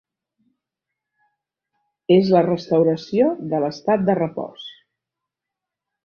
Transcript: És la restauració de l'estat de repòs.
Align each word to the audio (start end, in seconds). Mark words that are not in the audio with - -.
És 2.15 2.31
la 2.35 2.43
restauració 2.47 3.27
de 3.51 3.59
l'estat 3.65 4.05
de 4.11 4.15
repòs. 4.21 4.65